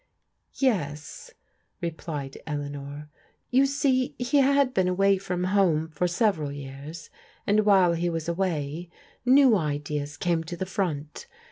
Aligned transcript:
"Yes," 0.55 1.29
replied 1.79 2.39
Eleanor; 2.47 3.11
"you 3.51 3.67
see 3.67 4.15
he 4.17 4.39
had 4.39 4.73
been 4.73 4.87
away 4.87 5.19
from 5.19 5.43
home 5.43 5.89
for 5.89 6.07
several 6.07 6.51
years, 6.51 7.11
and 7.45 7.67
while 7.67 7.93
he 7.93 8.09
was 8.09 8.27
away 8.27 8.89
new 9.27 9.55
ideas 9.55 10.17
came 10.17 10.43
to 10.45 10.57
the 10.57 10.65
front. 10.65 11.27